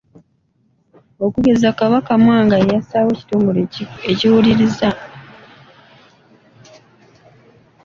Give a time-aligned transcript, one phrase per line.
[1.25, 3.59] Okugeza Kabaka Mwanga ye yassaawo ekitongole
[4.11, 4.89] ekiwuliriza.